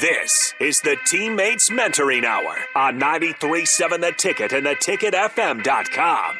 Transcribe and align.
This 0.00 0.54
is 0.58 0.80
the 0.80 0.96
Teammates 1.04 1.68
Mentoring 1.68 2.24
Hour 2.24 2.56
on 2.74 2.98
93.7 2.98 4.00
The 4.00 4.12
Ticket 4.16 4.52
and 4.52 4.66
theticketfm.com. 4.66 6.36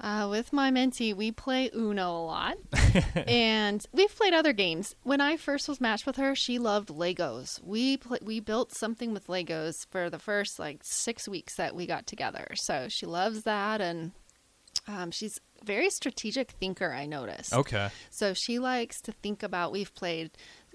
Uh, 0.00 0.28
with 0.30 0.52
my 0.52 0.70
mentee, 0.70 1.14
we 1.14 1.30
play 1.30 1.68
Uno 1.74 2.10
a 2.10 2.24
lot, 2.24 2.56
and 3.26 3.84
we've 3.92 4.14
played 4.16 4.32
other 4.32 4.52
games. 4.52 4.94
When 5.02 5.20
I 5.20 5.36
first 5.36 5.68
was 5.68 5.80
matched 5.80 6.06
with 6.06 6.16
her, 6.16 6.34
she 6.34 6.58
loved 6.58 6.88
Legos. 6.88 7.62
We 7.62 7.98
we 8.22 8.40
built 8.40 8.72
something 8.72 9.12
with 9.12 9.26
Legos 9.26 9.86
for 9.90 10.08
the 10.08 10.18
first 10.18 10.58
like 10.58 10.80
six 10.82 11.28
weeks 11.28 11.56
that 11.56 11.74
we 11.74 11.86
got 11.86 12.06
together. 12.06 12.46
So 12.54 12.86
she 12.88 13.04
loves 13.04 13.42
that, 13.42 13.80
and 13.80 14.12
um, 14.88 15.10
she's 15.10 15.38
very 15.64 15.90
strategic 15.90 16.52
thinker. 16.52 16.92
I 16.92 17.06
noticed. 17.06 17.52
Okay. 17.52 17.90
So 18.08 18.32
she 18.32 18.58
likes 18.58 19.00
to 19.02 19.12
think 19.12 19.42
about. 19.42 19.72
We've 19.72 19.94
played 19.94 20.30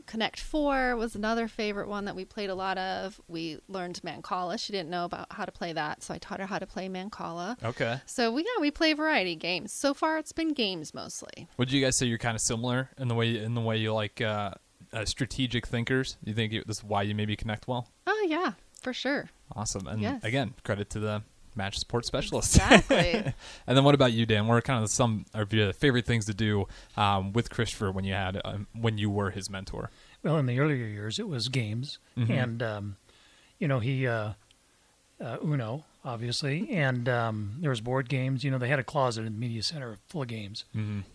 Connect 0.05 0.39
Four 0.39 0.95
was 0.95 1.15
another 1.15 1.47
favorite 1.47 1.87
one 1.87 2.05
that 2.05 2.15
we 2.15 2.25
played 2.25 2.49
a 2.49 2.55
lot 2.55 2.77
of. 2.77 3.19
We 3.27 3.57
learned 3.67 3.99
Mancala. 4.03 4.59
She 4.59 4.71
didn't 4.71 4.89
know 4.89 5.05
about 5.05 5.27
how 5.31 5.45
to 5.45 5.51
play 5.51 5.73
that, 5.73 6.03
so 6.03 6.13
I 6.13 6.17
taught 6.19 6.39
her 6.39 6.45
how 6.45 6.59
to 6.59 6.67
play 6.67 6.87
Mancala. 6.89 7.61
Okay. 7.63 7.99
So 8.05 8.31
we 8.31 8.43
yeah 8.43 8.61
we 8.61 8.71
play 8.71 8.91
a 8.91 8.95
variety 8.95 9.33
of 9.33 9.39
games. 9.39 9.71
So 9.73 9.93
far, 9.93 10.17
it's 10.17 10.31
been 10.31 10.53
games 10.53 10.93
mostly. 10.93 11.47
Would 11.57 11.71
you 11.71 11.83
guys 11.83 11.95
say 11.97 12.05
you're 12.05 12.17
kind 12.17 12.35
of 12.35 12.41
similar 12.41 12.89
in 12.97 13.07
the 13.07 13.15
way 13.15 13.37
in 13.43 13.53
the 13.55 13.61
way 13.61 13.77
you 13.77 13.93
like 13.93 14.21
uh, 14.21 14.51
uh, 14.93 15.05
strategic 15.05 15.65
thinkers? 15.67 16.17
You 16.23 16.33
think 16.33 16.53
you, 16.53 16.63
this 16.65 16.77
is 16.77 16.83
why 16.83 17.01
you 17.03 17.15
maybe 17.15 17.35
connect 17.35 17.67
well? 17.67 17.87
Oh 18.05 18.27
yeah, 18.29 18.53
for 18.81 18.93
sure. 18.93 19.29
Awesome. 19.55 19.87
And 19.87 20.01
Yes. 20.01 20.23
again, 20.23 20.53
credit 20.63 20.89
to 20.91 20.99
the 20.99 21.23
match 21.55 21.77
support 21.77 22.05
specialist. 22.05 22.55
Exactly. 22.55 23.33
and 23.67 23.77
then 23.77 23.83
what 23.83 23.95
about 23.95 24.13
you, 24.13 24.25
Dan? 24.25 24.47
What 24.47 24.55
are 24.55 24.61
kind 24.61 24.83
of 24.83 24.89
some 24.89 25.25
of 25.33 25.51
your 25.53 25.73
favorite 25.73 26.05
things 26.05 26.25
to 26.25 26.33
do 26.33 26.67
um, 26.97 27.33
with 27.33 27.49
Christopher 27.49 27.91
when 27.91 28.05
you 28.05 28.13
had 28.13 28.41
um, 28.43 28.67
when 28.73 28.97
you 28.97 29.09
were 29.09 29.31
his 29.31 29.49
mentor? 29.49 29.89
Well, 30.23 30.37
in 30.37 30.45
the 30.45 30.59
earlier 30.59 30.85
years, 30.85 31.19
it 31.19 31.27
was 31.27 31.49
games, 31.49 31.99
and 32.15 32.63
um, 32.63 32.95
you 33.59 33.67
know 33.67 33.79
he 33.79 34.07
uh, 34.07 34.33
uh, 35.23 35.37
Uno, 35.43 35.85
obviously, 36.03 36.69
and 36.71 37.07
um, 37.07 37.57
there 37.59 37.69
was 37.69 37.81
board 37.81 38.09
games. 38.09 38.43
You 38.43 38.51
know, 38.51 38.57
they 38.57 38.67
had 38.67 38.79
a 38.79 38.83
closet 38.83 39.25
in 39.25 39.33
the 39.33 39.39
media 39.39 39.63
center 39.63 39.97
full 40.07 40.23
of 40.23 40.27
games, 40.27 40.65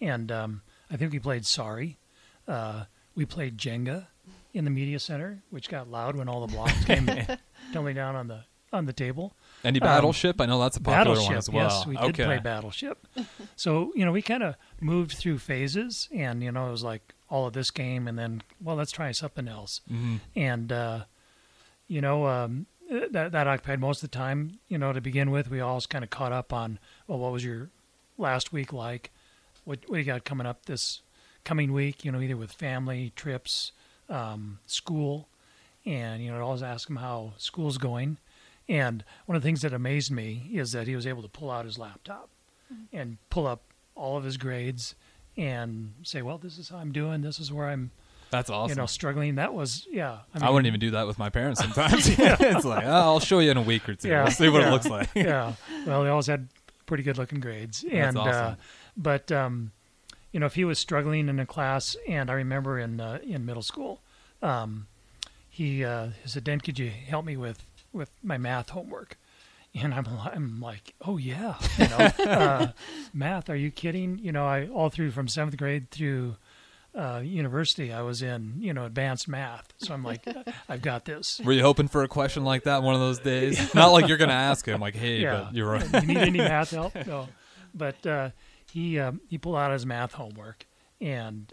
and 0.00 0.30
um, 0.32 0.62
I 0.90 0.96
think 0.96 1.12
we 1.12 1.18
played 1.18 1.46
Sorry. 1.46 1.98
Uh, 2.46 2.84
we 3.14 3.24
played 3.26 3.58
Jenga 3.58 4.06
in 4.54 4.64
the 4.64 4.70
media 4.70 4.98
center, 4.98 5.42
which 5.50 5.68
got 5.68 5.90
loud 5.90 6.16
when 6.16 6.28
all 6.28 6.46
the 6.46 6.52
blocks 6.52 6.84
came 6.84 7.06
tumbling 7.72 7.94
down 7.94 8.16
on 8.16 8.28
the 8.28 8.44
on 8.72 8.86
the 8.86 8.92
table. 8.92 9.34
Any 9.64 9.80
Battleship? 9.80 10.40
I 10.40 10.46
know 10.46 10.60
that's 10.60 10.76
a 10.76 10.80
popular 10.80 11.00
Um, 11.00 11.06
Battleship, 11.06 11.28
one 11.28 11.38
as 11.38 11.50
well. 11.50 11.68
yes, 11.68 11.86
we 11.86 11.96
did 11.96 12.04
okay. 12.10 12.24
play 12.24 12.38
Battleship. 12.38 13.06
so 13.56 13.92
you 13.94 14.04
know, 14.04 14.12
we 14.12 14.22
kind 14.22 14.42
of 14.42 14.56
moved 14.80 15.12
through 15.12 15.38
phases, 15.38 16.08
and 16.14 16.42
you 16.42 16.52
know, 16.52 16.68
it 16.68 16.70
was 16.70 16.82
like 16.84 17.14
all 17.28 17.46
of 17.46 17.52
this 17.52 17.70
game, 17.70 18.08
and 18.08 18.18
then 18.18 18.42
well, 18.62 18.76
let's 18.76 18.92
try 18.92 19.12
something 19.12 19.48
else. 19.48 19.80
Mm-hmm. 19.90 20.16
And 20.36 20.72
uh, 20.72 21.00
you 21.88 22.00
know, 22.00 22.26
um, 22.26 22.66
that 23.10 23.32
that 23.32 23.46
occupied 23.46 23.80
most 23.80 24.02
of 24.02 24.10
the 24.10 24.16
time. 24.16 24.58
You 24.68 24.78
know, 24.78 24.92
to 24.92 25.00
begin 25.00 25.30
with, 25.30 25.50
we 25.50 25.60
all 25.60 25.80
kind 25.82 26.04
of 26.04 26.10
caught 26.10 26.32
up 26.32 26.52
on 26.52 26.78
well, 27.06 27.18
what 27.18 27.32
was 27.32 27.44
your 27.44 27.70
last 28.18 28.52
week 28.52 28.72
like? 28.72 29.10
What 29.64 29.80
what 29.86 29.96
do 29.96 30.00
you 30.00 30.06
got 30.06 30.24
coming 30.24 30.46
up 30.46 30.66
this 30.66 31.02
coming 31.44 31.72
week? 31.72 32.04
You 32.04 32.12
know, 32.12 32.20
either 32.20 32.36
with 32.36 32.52
family 32.52 33.12
trips, 33.16 33.72
um, 34.08 34.58
school, 34.66 35.28
and 35.84 36.22
you 36.22 36.30
know, 36.30 36.36
I'd 36.36 36.42
always 36.42 36.62
ask 36.62 36.88
them 36.88 36.96
how 36.96 37.34
school's 37.36 37.78
going. 37.78 38.18
And 38.70 39.02
one 39.26 39.34
of 39.34 39.42
the 39.42 39.46
things 39.46 39.62
that 39.62 39.72
amazed 39.72 40.12
me 40.12 40.48
is 40.52 40.70
that 40.72 40.86
he 40.86 40.94
was 40.94 41.04
able 41.04 41.22
to 41.22 41.28
pull 41.28 41.50
out 41.50 41.64
his 41.64 41.76
laptop 41.76 42.30
and 42.92 43.18
pull 43.28 43.48
up 43.48 43.62
all 43.96 44.16
of 44.16 44.22
his 44.22 44.36
grades 44.36 44.94
and 45.36 45.92
say, 46.04 46.22
"Well, 46.22 46.38
this 46.38 46.56
is 46.56 46.68
how 46.68 46.78
I'm 46.78 46.92
doing. 46.92 47.20
This 47.20 47.40
is 47.40 47.52
where 47.52 47.66
I'm, 47.66 47.90
That's 48.30 48.48
awesome. 48.48 48.70
you 48.70 48.74
know, 48.76 48.86
struggling." 48.86 49.34
That 49.34 49.54
was, 49.54 49.88
yeah. 49.90 50.20
I, 50.40 50.50
wouldn't 50.50 50.68
even 50.68 50.78
do 50.78 50.92
that 50.92 51.08
with 51.08 51.18
my 51.18 51.30
parents 51.30 51.60
sometimes. 51.64 52.08
it's 52.08 52.64
like, 52.64 52.84
oh, 52.84 52.90
I'll 52.90 53.20
show 53.20 53.40
you 53.40 53.50
in 53.50 53.56
a 53.56 53.62
week 53.62 53.88
or 53.88 53.96
two. 53.96 54.08
Yeah, 54.08 54.22
We'll 54.22 54.32
see 54.32 54.48
what 54.48 54.62
it 54.62 54.70
looks 54.70 54.86
like. 54.86 55.08
yeah. 55.16 55.54
Well, 55.84 56.04
they 56.04 56.08
always 56.08 56.28
had 56.28 56.46
pretty 56.86 57.02
good 57.02 57.18
looking 57.18 57.40
grades, 57.40 57.84
and 57.90 58.16
uh, 58.16 58.20
awesome. 58.20 58.56
but 58.96 59.32
um, 59.32 59.72
you 60.30 60.38
know, 60.38 60.46
if 60.46 60.54
he 60.54 60.64
was 60.64 60.78
struggling 60.78 61.28
in 61.28 61.40
a 61.40 61.46
class, 61.46 61.96
and 62.06 62.30
I 62.30 62.34
remember 62.34 62.78
in 62.78 63.00
uh, 63.00 63.18
in 63.24 63.44
middle 63.44 63.62
school, 63.62 64.00
um, 64.42 64.86
he 65.48 65.84
uh, 65.84 66.10
he 66.22 66.28
said, 66.28 66.44
"Dan, 66.44 66.60
could 66.60 66.78
you 66.78 66.88
help 66.90 67.24
me 67.24 67.36
with 67.36 67.64
with 67.92 68.10
my 68.22 68.38
math 68.38 68.70
homework?" 68.70 69.18
And 69.74 69.94
I'm 69.94 70.06
I'm 70.06 70.60
like, 70.60 70.94
"Oh 71.02 71.16
yeah, 71.16 71.54
you 71.78 71.88
know, 71.88 71.96
uh, 72.30 72.66
math? 73.14 73.48
Are 73.50 73.56
you 73.56 73.70
kidding?" 73.70 74.18
You 74.18 74.32
know, 74.32 74.46
I 74.46 74.66
all 74.68 74.90
through 74.90 75.10
from 75.12 75.28
seventh 75.28 75.56
grade 75.56 75.90
through. 75.90 76.36
Uh, 76.92 77.20
university, 77.24 77.92
I 77.92 78.02
was 78.02 78.20
in, 78.20 78.54
you 78.58 78.74
know, 78.74 78.84
advanced 78.84 79.28
math. 79.28 79.72
So 79.78 79.94
I'm 79.94 80.02
like, 80.02 80.26
I've 80.68 80.82
got 80.82 81.04
this. 81.04 81.40
Were 81.44 81.52
you 81.52 81.62
hoping 81.62 81.86
for 81.86 82.02
a 82.02 82.08
question 82.08 82.42
like 82.44 82.64
that 82.64 82.82
one 82.82 82.96
of 82.96 83.00
those 83.00 83.20
days? 83.20 83.72
Not 83.76 83.92
like 83.92 84.08
you're 84.08 84.16
going 84.16 84.28
to 84.30 84.34
ask 84.34 84.66
him, 84.66 84.80
like, 84.80 84.96
hey, 84.96 85.22
but 85.22 85.54
you're 85.54 85.70
right. 85.70 85.88
you 86.02 86.08
need 86.08 86.16
any 86.16 86.38
math 86.38 86.70
help? 86.72 86.92
No. 87.06 87.28
But 87.72 88.04
uh, 88.04 88.30
he 88.72 88.98
um, 88.98 89.20
he 89.28 89.38
pulled 89.38 89.54
out 89.54 89.70
his 89.70 89.86
math 89.86 90.14
homework 90.14 90.66
and 91.00 91.52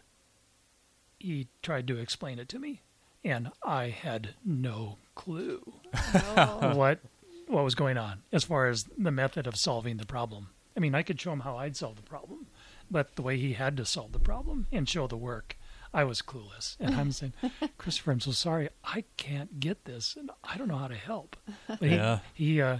he 1.19 1.47
tried 1.61 1.87
to 1.87 1.97
explain 1.97 2.39
it 2.39 2.49
to 2.49 2.59
me, 2.59 2.81
and 3.23 3.51
I 3.63 3.89
had 3.89 4.35
no 4.43 4.97
clue 5.17 5.61
Oh. 6.13 6.73
what 6.75 6.99
what 7.47 7.63
was 7.63 7.75
going 7.75 7.97
on 7.97 8.21
as 8.31 8.43
far 8.43 8.67
as 8.67 8.85
the 8.97 9.11
method 9.11 9.47
of 9.47 9.55
solving 9.55 9.97
the 9.97 10.05
problem. 10.05 10.49
I 10.75 10.79
mean, 10.79 10.93
I 10.93 11.01
could 11.01 11.19
show 11.19 11.31
him 11.31 11.39
how 11.41 11.57
I'd 11.57 11.75
solve 11.75 11.95
the 11.95 12.01
problem, 12.03 12.47
but 12.91 13.15
the 13.15 13.21
way 13.23 13.37
he 13.37 13.53
had 13.53 13.75
to 13.77 13.85
solve 13.85 14.11
the 14.11 14.19
problem 14.19 14.67
and 14.71 14.87
show 14.87 15.07
the 15.07 15.17
work, 15.17 15.57
I 15.93 16.03
was 16.03 16.21
clueless. 16.21 16.75
And 16.79 16.93
I'm 16.93 17.11
saying, 17.11 17.33
Christopher, 17.77 18.11
I'm 18.11 18.19
so 18.19 18.31
sorry, 18.31 18.69
I 18.83 19.05
can't 19.15 19.59
get 19.59 19.85
this, 19.85 20.15
and 20.19 20.29
I 20.43 20.57
don't 20.57 20.67
know 20.67 20.77
how 20.77 20.87
to 20.89 20.95
help. 20.95 21.35
But 21.67 21.79
he 21.81 21.95
Yeah. 21.95 22.19
he, 22.33 22.61
uh, 22.61 22.77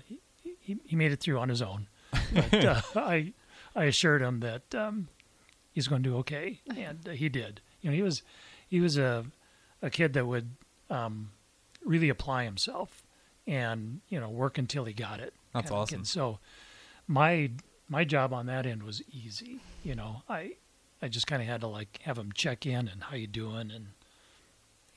he 0.59 0.77
he 0.85 0.95
made 0.95 1.11
it 1.13 1.19
through 1.21 1.39
on 1.39 1.49
his 1.49 1.61
own. 1.61 1.87
But 2.33 2.53
uh, 2.65 2.81
I 2.95 3.33
I 3.75 3.85
assured 3.85 4.21
him 4.21 4.41
that 4.41 4.75
um, 4.75 5.07
he's 5.71 5.87
going 5.87 6.03
to 6.03 6.09
do 6.09 6.17
okay, 6.17 6.59
and 6.75 7.07
uh, 7.07 7.11
he 7.11 7.29
did. 7.29 7.61
You 7.81 7.89
know, 7.89 7.95
he 7.95 8.01
was 8.03 8.21
he 8.67 8.79
was 8.81 8.97
a 8.97 9.25
a 9.81 9.89
kid 9.89 10.13
that 10.13 10.27
would 10.27 10.49
um, 10.89 11.31
really 11.87 12.09
apply 12.09 12.43
himself 12.43 13.03
and 13.47 14.01
you 14.09 14.19
know 14.19 14.29
work 14.29 14.57
until 14.57 14.85
he 14.85 14.93
got 14.93 15.19
it. 15.19 15.33
That's 15.53 15.71
awesome. 15.71 16.05
So 16.05 16.39
my 17.07 17.51
my 17.89 18.03
job 18.03 18.33
on 18.33 18.45
that 18.47 18.65
end 18.65 18.83
was 18.83 19.01
easy. 19.11 19.59
You 19.83 19.95
know, 19.95 20.21
I 20.29 20.53
I 21.01 21.07
just 21.07 21.27
kind 21.27 21.41
of 21.41 21.47
had 21.47 21.61
to 21.61 21.67
like 21.67 21.99
have 22.03 22.17
him 22.17 22.31
check 22.33 22.65
in 22.65 22.87
and 22.87 23.03
how 23.03 23.15
you 23.15 23.27
doing 23.27 23.71
and 23.71 23.87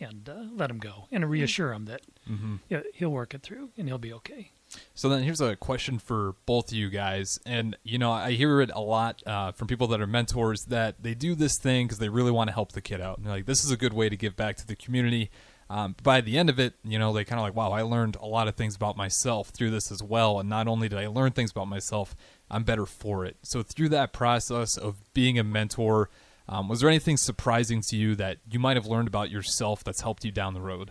and 0.01 0.29
uh, 0.29 0.45
let 0.57 0.71
him 0.71 0.79
go 0.79 1.07
and 1.13 1.29
reassure 1.29 1.73
him 1.73 1.85
that 1.87 2.03
Mm-hmm. 2.31 2.57
he'll 2.95 3.11
work 3.11 3.35
it 3.35 3.43
through 3.43 3.71
and 3.77 3.89
he'll 3.89 3.99
be 3.99 4.13
okay. 4.13 4.53
So 4.95 5.09
then 5.09 5.25
here's 5.25 5.41
a 5.41 5.57
question 5.57 5.99
for 5.99 6.37
both 6.47 6.69
of 6.69 6.75
you 6.75 6.89
guys. 6.89 7.41
And, 7.45 7.77
you 7.83 7.99
know, 7.99 8.13
I 8.13 8.33
hear 8.33 8.61
it 8.61 8.71
a 8.73 8.81
lot 8.81 9.21
uh, 9.27 9.51
from 9.51 9.67
people 9.67 9.89
that 9.89 10.01
are 10.01 10.07
mentors 10.07 10.67
that 10.67 11.03
they 11.03 11.15
do 11.15 11.35
this 11.35 11.59
thing 11.59 11.87
because 11.89 11.99
they 11.99 12.09
really 12.09 12.31
want 12.31 12.47
to 12.49 12.55
help 12.55 12.71
the 12.71 12.81
kid 12.81 13.01
out. 13.01 13.17
And 13.19 13.27
they're 13.27 13.33
like, 13.35 13.47
this 13.47 13.65
is 13.65 13.73
a 13.73 13.77
good 13.77 13.93
way 13.93 14.09
to 14.09 14.17
give 14.17 14.37
back 14.37 14.57
to 14.59 14.67
the 14.67 14.77
community. 14.77 15.29
Um, 15.71 15.95
by 16.03 16.21
the 16.21 16.37
end 16.37 16.51
of 16.51 16.59
it, 16.59 16.75
you 16.83 16.99
know, 16.99 17.13
they 17.13 17.25
kind 17.25 17.39
of 17.39 17.45
like, 17.45 17.55
wow, 17.55 17.71
I 17.71 17.83
learned 17.83 18.17
a 18.21 18.27
lot 18.27 18.49
of 18.49 18.57
things 18.57 18.75
about 18.75 18.97
myself 18.97 19.51
through 19.51 19.71
this 19.71 19.93
as 19.93 20.03
well. 20.03 20.41
And 20.41 20.49
not 20.49 20.67
only 20.67 20.89
did 20.89 20.99
I 20.99 21.07
learn 21.07 21.31
things 21.31 21.53
about 21.53 21.69
myself, 21.69 22.17
I'm 22.51 22.65
better 22.65 22.85
for 22.87 23.25
it. 23.25 23.37
So 23.45 23.63
through 23.63 23.91
that 23.91 24.13
process 24.13 24.77
of 24.77 24.97
being 25.15 25.39
a 25.39 25.45
mentor, 25.45 26.11
um, 26.49 26.69
was 26.69 26.81
there 26.81 26.89
anything 26.91 27.17
surprising 27.17 27.83
to 27.83 27.97
you 27.97 28.17
that 28.17 28.39
you 28.51 28.59
might 28.59 28.77
have 28.77 28.87
learned 28.87 29.07
about 29.07 29.31
yourself 29.31 29.85
that's 29.85 30.01
helped 30.01 30.25
you 30.25 30.33
down 30.33 30.55
the 30.55 30.61
road? 30.61 30.91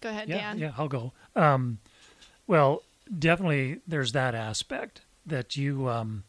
Go 0.00 0.08
ahead, 0.10 0.28
Yeah, 0.28 0.38
Dan. 0.38 0.58
yeah, 0.58 0.72
I'll 0.78 0.88
go. 0.88 1.12
Um, 1.34 1.78
well, 2.46 2.82
definitely 3.18 3.80
there's 3.86 4.12
that 4.12 4.34
aspect 4.34 5.02
that 5.26 5.56
you 5.56 5.88
um, 5.88 6.24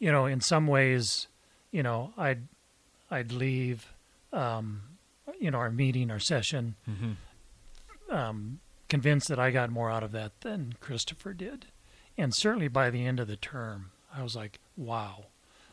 you 0.00 0.10
know 0.10 0.26
in 0.26 0.40
some 0.40 0.66
ways 0.66 1.28
you 1.70 1.82
know 1.82 2.12
I'd 2.16 2.48
I'd 3.10 3.30
leave 3.32 3.92
um, 4.32 4.82
you 5.40 5.50
know 5.50 5.58
our 5.58 5.70
meeting 5.70 6.10
our 6.10 6.18
session 6.18 6.74
um, 8.10 8.60
convinced 8.88 9.28
that 9.28 9.38
I 9.38 9.50
got 9.50 9.70
more 9.70 9.90
out 9.90 10.02
of 10.02 10.12
that 10.12 10.40
than 10.40 10.74
Christopher 10.80 11.32
did, 11.32 11.66
and 12.18 12.34
certainly 12.34 12.68
by 12.68 12.90
the 12.90 13.06
end 13.06 13.20
of 13.20 13.28
the 13.28 13.36
term 13.36 13.90
I 14.14 14.22
was 14.22 14.36
like 14.36 14.58
wow 14.76 15.26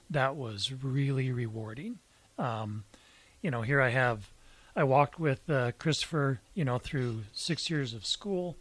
that 0.09 0.35
was 0.35 0.71
really 0.83 1.31
rewarding. 1.31 1.99
Um, 2.37 2.83
you 3.41 3.51
know 3.51 3.61
here 3.61 3.81
I 3.81 3.89
have 3.89 4.31
I 4.75 4.83
walked 4.83 5.19
with 5.19 5.49
uh, 5.49 5.71
Christopher 5.77 6.41
you 6.53 6.65
know 6.65 6.77
through 6.77 7.23
six 7.33 7.69
years 7.69 7.93
of 7.93 8.05
school 8.05 8.57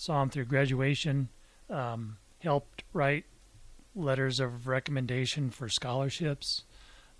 saw 0.00 0.22
him 0.22 0.30
through 0.30 0.46
graduation, 0.46 1.28
um, 1.68 2.16
helped 2.38 2.84
write 2.94 3.26
letters 3.94 4.40
of 4.40 4.66
recommendation 4.66 5.50
for 5.50 5.68
scholarships, 5.68 6.62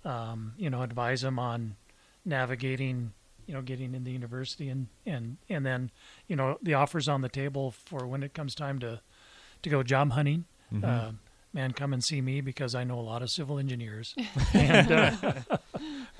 um, 0.03 0.53
you 0.57 0.67
know, 0.67 0.81
advise 0.81 1.23
him 1.23 1.37
on 1.37 1.75
navigating, 2.25 3.13
you 3.45 3.53
know, 3.53 3.61
getting 3.61 3.93
into 3.93 4.11
university 4.11 4.69
and, 4.69 4.87
and, 5.05 5.37
and 5.49 5.65
then, 5.65 5.91
you 6.27 6.35
know, 6.35 6.57
the 6.61 6.73
offers 6.73 7.07
on 7.07 7.21
the 7.21 7.29
table 7.29 7.71
for 7.71 8.05
when 8.07 8.23
it 8.23 8.33
comes 8.33 8.55
time 8.55 8.79
to, 8.79 9.01
to 9.63 9.69
go 9.69 9.83
job 9.83 10.11
hunting. 10.11 10.45
Uh, 10.83 11.11
man, 11.53 11.73
come 11.73 11.91
and 11.91 12.03
see 12.03 12.21
me 12.21 12.39
because 12.41 12.73
I 12.75 12.83
know 12.83 12.99
a 12.99 13.01
lot 13.01 13.21
of 13.21 13.29
civil 13.29 13.59
engineers. 13.59 14.15
and, 14.53 14.91
uh, 14.91 15.13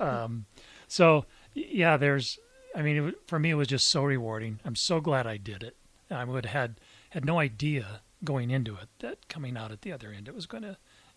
um, 0.00 0.46
so 0.88 1.24
yeah, 1.54 1.96
there's, 1.96 2.38
I 2.74 2.82
mean, 2.82 3.08
it, 3.08 3.14
for 3.26 3.38
me, 3.38 3.50
it 3.50 3.54
was 3.54 3.68
just 3.68 3.88
so 3.88 4.02
rewarding. 4.02 4.60
I'm 4.64 4.76
so 4.76 5.00
glad 5.00 5.26
I 5.26 5.36
did 5.36 5.62
it. 5.62 5.76
I 6.10 6.24
would 6.24 6.46
had 6.46 6.76
had 7.10 7.24
no 7.24 7.38
idea 7.38 8.00
going 8.24 8.50
into 8.50 8.74
it 8.76 8.88
that 9.00 9.28
coming 9.28 9.56
out 9.56 9.72
at 9.72 9.82
the 9.82 9.92
other 9.92 10.12
end 10.12 10.28
it 10.28 10.34
was 10.34 10.46
going 10.46 10.62
to 10.62 10.76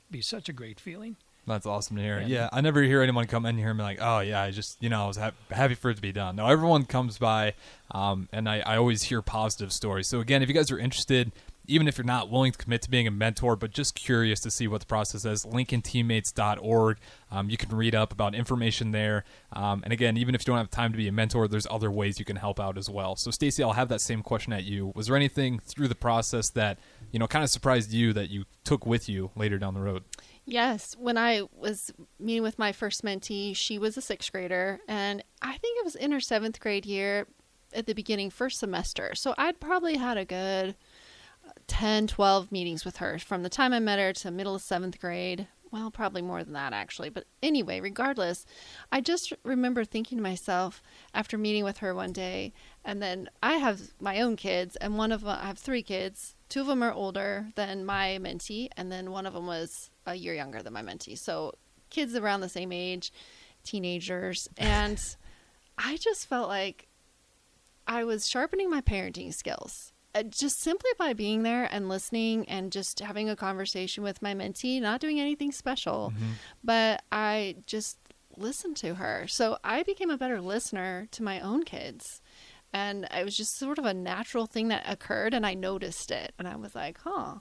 be 0.10 0.22
such 0.22 0.50
a 0.50 0.54
great 0.54 0.80
feeling. 0.80 1.18
That's 1.48 1.66
awesome 1.66 1.98
to 1.98 2.02
hear. 2.02 2.20
Yeah. 2.22 2.28
Yeah, 2.28 2.50
I 2.52 2.62
never 2.62 2.82
hear 2.82 3.02
anyone 3.02 3.28
come 3.28 3.46
in 3.46 3.58
here 3.58 3.70
and 3.70 3.78
be 3.78 3.84
like, 3.84 4.00
"Oh 4.02 4.20
yeah, 4.20 4.42
I 4.42 4.52
just 4.52 4.82
you 4.82 4.90
know 4.90 5.04
I 5.04 5.08
was 5.08 5.18
ha- 5.18 5.32
happy 5.52 5.76
for 5.76 5.92
it 5.92 5.96
to 5.96 6.02
be 6.02 6.12
done." 6.12 6.36
No, 6.36 6.48
everyone 6.48 6.86
comes 6.86 7.18
by, 7.18 7.54
um, 7.92 8.28
and 8.32 8.50
I, 8.50 8.62
I 8.62 8.78
always 8.78 9.04
hear 9.04 9.22
positive 9.22 9.72
stories. 9.72 10.08
So 10.08 10.20
again, 10.22 10.42
if 10.42 10.50
you 10.50 10.56
guys 10.56 10.72
are 10.72 10.80
interested, 10.80 11.32
even 11.68 11.88
if 11.88 11.98
you're 11.98 12.06
not 12.06 12.30
willing 12.30 12.52
to 12.52 12.58
commit 12.58 12.82
to 12.84 12.90
being 12.90 13.08
a 13.08 13.12
mentor, 13.12 13.56
but 13.56 13.72
just 13.72 13.96
curious 13.96 14.40
to 14.42 14.52
see 14.52 14.68
what 14.68 14.82
the 14.82 14.86
process 14.88 15.26
is, 15.26 15.46
LincolnTeammates.org. 15.46 16.98
Um, 17.32 17.50
you 17.50 17.58
can 17.58 17.76
read 17.76 17.96
up 17.96 18.12
about 18.12 18.36
information 18.36 18.92
there. 18.92 19.24
Um, 19.54 19.82
and 19.84 19.92
again, 19.92 20.18
even 20.18 20.36
if 20.36 20.42
you 20.42 20.46
don't 20.46 20.58
have 20.58 20.70
time 20.70 20.92
to 20.92 20.98
be 20.98 21.08
a 21.08 21.12
mentor, 21.12 21.48
there's 21.48 21.68
other 21.70 21.92
ways 21.92 22.20
you 22.20 22.26
can 22.26 22.36
help 22.38 22.60
out 22.60 22.78
as 22.78 22.90
well. 22.90 23.16
So 23.16 23.32
Stacy, 23.32 23.64
I'll 23.64 23.74
have 23.74 23.90
that 23.90 24.02
same 24.02 24.22
question 24.22 24.54
at 24.54 24.64
you. 24.64 24.92
Was 24.96 25.08
there 25.08 25.16
anything 25.16 25.60
through 25.60 25.88
the 25.88 25.96
process 25.96 26.50
that 26.52 26.78
you 27.12 27.20
know 27.20 27.28
kind 27.28 27.44
of 27.44 27.50
surprised 27.50 27.92
you 27.92 28.14
that 28.14 28.30
you 28.30 28.46
took 28.64 28.86
with 28.86 29.10
you 29.10 29.32
later 29.36 29.58
down 29.58 29.74
the 29.74 29.82
road? 29.82 30.04
Yes, 30.46 30.96
when 31.00 31.18
I 31.18 31.42
was 31.52 31.92
meeting 32.20 32.44
with 32.44 32.60
my 32.60 32.72
first 32.72 33.04
mentee, 33.04 33.56
she 33.56 33.80
was 33.80 33.98
a 33.98 34.02
sixth 34.02 34.32
grader, 34.32 34.80
and 34.88 35.24
I 35.42 35.58
think 35.58 35.80
it 35.80 35.86
was 35.86 35.96
in 35.96 36.12
her 36.12 36.20
seventh 36.20 36.60
grade 36.60 36.86
year 36.86 37.26
at 37.74 37.88
the 37.88 37.94
beginning, 37.94 38.30
first 38.30 38.60
semester. 38.60 39.16
So 39.16 39.34
I'd 39.38 39.60
probably 39.60 39.98
had 39.98 40.18
a 40.18 40.26
good 40.26 40.76
uh, 41.46 41.52
10, 41.68 42.08
12 42.08 42.52
meetings 42.52 42.86
with 42.86 42.98
her 42.98 43.18
from 43.18 43.42
the 43.42 43.50
time 43.50 43.74
I 43.74 43.80
met 43.80 44.00
her 44.00 44.14
to 44.14 44.32
middle 44.32 44.56
of 44.56 44.62
seventh 44.62 45.00
grade. 45.00 45.48
Well, 45.72 45.92
probably 45.92 46.22
more 46.22 46.44
than 46.44 46.54
that, 46.54 46.74
actually. 46.74 47.10
But 47.10 47.26
anyway, 47.44 47.80
regardless, 47.80 48.46
I 48.92 49.02
just 49.02 49.34
remember 49.44 49.84
thinking 49.84 50.18
to 50.18 50.24
myself 50.24 50.82
after 51.14 51.38
meeting 51.38 51.64
with 51.64 51.80
her 51.80 51.94
one 51.94 52.14
day, 52.14 52.54
and 52.84 53.02
then 53.02 53.30
I 53.42 53.54
have 53.54 53.82
my 54.00 54.22
own 54.22 54.36
kids, 54.36 54.76
and 54.78 54.98
one 54.98 55.12
of 55.12 55.22
them, 55.22 55.38
I 55.42 55.48
have 55.48 55.58
three 55.58 55.84
kids. 55.84 56.36
Two 56.50 56.62
of 56.62 56.68
them 56.68 56.84
are 56.84 56.94
older 56.94 57.50
than 57.56 57.86
my 57.86 58.20
mentee, 58.22 58.70
and 58.78 58.92
then 58.92 59.12
one 59.12 59.26
of 59.26 59.34
them 59.34 59.48
was 59.48 59.90
a 60.06 60.16
year 60.16 60.34
younger 60.34 60.62
than 60.62 60.74
my 60.74 60.82
mentee. 60.82 61.18
So 61.18 61.56
kids 61.90 62.16
around 62.16 62.42
the 62.42 62.50
same 62.50 62.72
age, 62.72 63.12
teenagers. 63.64 64.48
And 64.58 65.02
I 65.78 65.98
just 65.98 66.28
felt 66.28 66.48
like 66.48 66.88
I 67.88 68.04
was 68.04 68.30
sharpening 68.30 68.70
my 68.70 68.82
parenting 68.82 69.34
skills. 69.34 69.92
Uh, 70.16 70.24
Just 70.24 70.62
simply 70.62 70.90
by 70.98 71.14
being 71.14 71.44
there 71.44 71.68
and 71.70 71.90
listening 71.90 72.48
and 72.48 72.72
just 72.72 73.00
having 73.02 73.30
a 73.30 73.36
conversation 73.36 74.02
with 74.04 74.22
my 74.22 74.34
mentee, 74.34 74.82
not 74.82 75.02
doing 75.02 75.20
anything 75.20 75.52
special, 75.52 76.14
but 76.64 77.04
I 77.12 77.58
just 77.68 77.98
listened 78.38 78.78
to 78.78 78.96
her. 78.96 79.28
So 79.28 79.58
I 79.64 79.84
became 79.84 80.10
a 80.10 80.18
better 80.18 80.40
listener 80.42 81.08
to 81.12 81.24
my 81.24 81.40
own 81.40 81.64
kids. 81.64 82.22
And 82.74 83.08
it 83.14 83.24
was 83.24 83.38
just 83.38 83.58
sort 83.58 83.78
of 83.78 83.86
a 83.86 83.94
natural 83.94 84.46
thing 84.48 84.68
that 84.70 84.84
occurred, 84.90 85.34
and 85.34 85.46
I 85.46 85.54
noticed 85.54 86.12
it. 86.12 86.34
And 86.38 86.48
I 86.48 86.56
was 86.58 86.76
like, 86.76 86.98
huh. 87.04 87.36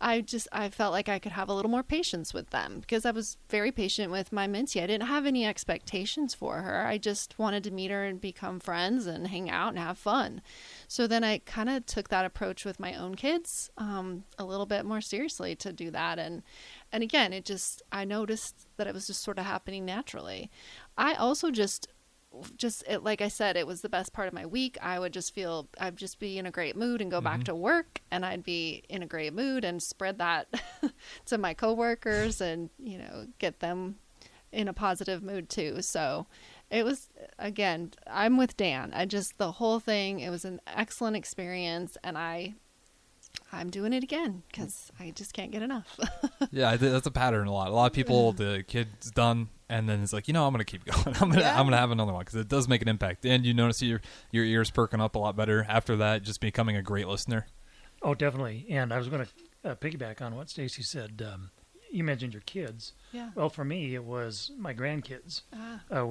I 0.00 0.20
just 0.20 0.46
I 0.52 0.68
felt 0.68 0.92
like 0.92 1.08
I 1.08 1.18
could 1.18 1.32
have 1.32 1.48
a 1.48 1.54
little 1.54 1.70
more 1.70 1.82
patience 1.82 2.32
with 2.32 2.50
them 2.50 2.78
because 2.80 3.04
I 3.04 3.10
was 3.10 3.36
very 3.48 3.72
patient 3.72 4.12
with 4.12 4.32
my 4.32 4.46
mentee. 4.46 4.82
I 4.82 4.86
didn't 4.86 5.08
have 5.08 5.26
any 5.26 5.44
expectations 5.44 6.34
for 6.34 6.62
her. 6.62 6.86
I 6.86 6.98
just 6.98 7.36
wanted 7.38 7.64
to 7.64 7.72
meet 7.72 7.90
her 7.90 8.04
and 8.04 8.20
become 8.20 8.60
friends 8.60 9.06
and 9.06 9.26
hang 9.26 9.50
out 9.50 9.70
and 9.70 9.78
have 9.78 9.98
fun. 9.98 10.40
So 10.86 11.08
then 11.08 11.24
I 11.24 11.38
kind 11.38 11.68
of 11.68 11.84
took 11.84 12.08
that 12.10 12.24
approach 12.24 12.64
with 12.64 12.78
my 12.78 12.94
own 12.94 13.16
kids 13.16 13.70
um, 13.76 14.24
a 14.38 14.44
little 14.44 14.66
bit 14.66 14.84
more 14.84 15.00
seriously 15.00 15.56
to 15.56 15.72
do 15.72 15.90
that. 15.90 16.18
And 16.18 16.42
and 16.92 17.02
again, 17.02 17.32
it 17.32 17.44
just 17.44 17.82
I 17.90 18.04
noticed 18.04 18.68
that 18.76 18.86
it 18.86 18.94
was 18.94 19.08
just 19.08 19.22
sort 19.22 19.38
of 19.38 19.46
happening 19.46 19.84
naturally. 19.84 20.48
I 20.96 21.14
also 21.14 21.50
just 21.50 21.88
just 22.56 22.84
it, 22.88 23.02
like 23.02 23.20
I 23.20 23.28
said, 23.28 23.56
it 23.56 23.66
was 23.66 23.80
the 23.80 23.88
best 23.88 24.12
part 24.12 24.28
of 24.28 24.34
my 24.34 24.46
week. 24.46 24.78
I 24.82 24.98
would 24.98 25.12
just 25.12 25.34
feel 25.34 25.68
I'd 25.78 25.96
just 25.96 26.18
be 26.18 26.38
in 26.38 26.46
a 26.46 26.50
great 26.50 26.76
mood 26.76 27.00
and 27.00 27.10
go 27.10 27.20
back 27.20 27.40
mm-hmm. 27.40 27.44
to 27.44 27.54
work, 27.54 28.00
and 28.10 28.24
I'd 28.24 28.44
be 28.44 28.82
in 28.88 29.02
a 29.02 29.06
great 29.06 29.32
mood 29.32 29.64
and 29.64 29.82
spread 29.82 30.18
that 30.18 30.48
to 31.26 31.38
my 31.38 31.54
coworkers, 31.54 32.40
and 32.40 32.70
you 32.78 32.98
know 32.98 33.26
get 33.38 33.60
them 33.60 33.96
in 34.52 34.68
a 34.68 34.72
positive 34.72 35.22
mood 35.22 35.48
too. 35.48 35.82
So 35.82 36.26
it 36.70 36.84
was 36.84 37.08
again, 37.38 37.92
I'm 38.06 38.36
with 38.36 38.56
Dan. 38.56 38.92
I 38.94 39.06
just 39.06 39.38
the 39.38 39.52
whole 39.52 39.80
thing. 39.80 40.20
It 40.20 40.30
was 40.30 40.44
an 40.44 40.60
excellent 40.66 41.16
experience, 41.16 41.96
and 42.04 42.16
I. 42.16 42.54
I'm 43.52 43.70
doing 43.70 43.92
it 43.92 44.02
again 44.02 44.42
because 44.50 44.90
I 45.00 45.10
just 45.10 45.32
can't 45.32 45.50
get 45.50 45.62
enough. 45.62 45.98
Yeah, 46.50 46.76
that's 46.76 47.06
a 47.06 47.10
pattern 47.10 47.46
a 47.46 47.52
lot. 47.52 47.68
A 47.68 47.72
lot 47.74 47.86
of 47.86 47.92
people, 47.92 48.32
the 48.32 48.64
kid's 48.66 49.10
done, 49.10 49.48
and 49.68 49.86
then 49.88 50.02
it's 50.02 50.12
like, 50.14 50.28
you 50.28 50.34
know, 50.34 50.46
I'm 50.46 50.52
gonna 50.52 50.64
keep 50.64 50.84
going. 51.04 51.14
I'm 51.20 51.28
gonna, 51.30 51.40
Yeah. 51.40 51.58
I'm 51.58 51.66
gonna 51.66 51.76
have 51.76 51.90
another 51.90 52.12
one 52.12 52.20
because 52.24 52.36
it 52.40 52.48
does 52.48 52.68
make 52.68 52.80
an 52.80 52.88
impact. 52.88 53.26
And 53.26 53.44
you 53.44 53.52
notice 53.52 53.82
your 53.82 54.00
your 54.30 54.44
ears 54.44 54.70
perking 54.70 55.00
up 55.00 55.14
a 55.14 55.18
lot 55.18 55.36
better 55.36 55.66
after 55.68 55.96
that, 55.96 56.22
just 56.22 56.40
becoming 56.40 56.76
a 56.76 56.82
great 56.82 57.06
listener. 57.06 57.46
Oh, 58.02 58.14
definitely. 58.14 58.64
And 58.70 58.94
I 58.94 58.98
was 58.98 59.08
going 59.08 59.26
to 59.62 59.70
uh, 59.70 59.74
piggyback 59.74 60.22
on 60.22 60.36
what 60.36 60.48
Stacy 60.48 60.82
said. 60.82 61.22
Um, 61.30 61.50
you 61.90 62.02
mentioned 62.04 62.32
your 62.32 62.42
kids. 62.42 62.92
yeah. 63.12 63.30
Well, 63.34 63.50
for 63.50 63.64
me, 63.64 63.94
it 63.94 64.04
was 64.04 64.50
my 64.56 64.72
grandkids, 64.72 65.42
Ah. 65.54 65.80
uh, 65.90 66.06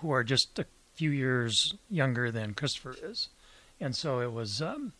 who 0.00 0.10
are 0.10 0.24
just 0.24 0.58
a 0.58 0.66
few 0.94 1.10
years 1.10 1.74
younger 1.90 2.30
than 2.32 2.54
Christopher 2.54 2.96
is, 3.02 3.28
and 3.78 3.94
so 3.94 4.20
it 4.20 4.32
was 4.32 4.60
um, 4.62 4.92